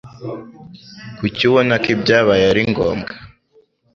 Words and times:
Kuki 1.17 1.41
ubona 1.49 1.73
ko 1.83 1.87
ibyabaye 1.95 2.43
ari 2.51 2.61
ngombwa? 2.71 3.13